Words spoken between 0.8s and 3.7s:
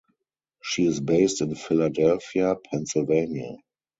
is based in Philadelphia, Pennsylvania.